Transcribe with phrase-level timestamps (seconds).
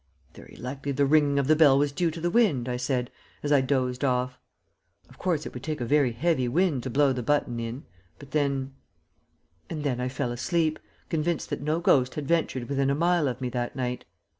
[0.33, 3.11] "Very likely the ringing of the bell was due to the wind," I said,
[3.43, 4.39] as I dozed off.
[5.07, 7.85] "Of course it would take a very heavy wind to blow the button in,
[8.17, 8.73] but then"
[9.69, 10.79] and then I fell asleep,
[11.11, 14.05] convinced that no ghost had ventured within a mile of me that night.